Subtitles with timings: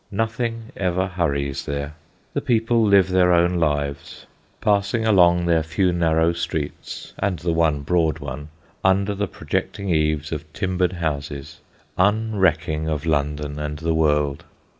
[0.09, 1.93] Nothing ever hurries there.
[2.33, 4.25] The people live their own lives,
[4.59, 8.49] passing along their few narrow streets and the one broad one,
[8.83, 11.59] under the projecting eaves of timbered houses,
[11.99, 14.43] unrecking of London and the world.